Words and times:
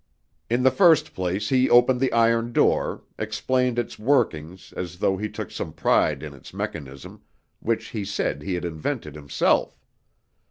"In 0.49 0.63
the 0.63 0.71
first 0.71 1.13
place 1.13 1.49
he 1.49 1.69
opened 1.69 1.99
the 1.99 2.11
iron 2.11 2.53
door, 2.53 3.03
explained 3.19 3.77
its 3.77 3.99
workings 3.99 4.73
as 4.75 4.97
though 4.97 5.15
he 5.15 5.29
took 5.29 5.51
some 5.51 5.73
pride 5.73 6.23
in 6.23 6.33
its 6.33 6.55
mechanism, 6.55 7.21
which 7.59 7.89
he 7.89 8.03
said 8.03 8.41
he 8.41 8.55
had 8.55 8.65
invented 8.65 9.13
himself. 9.13 9.79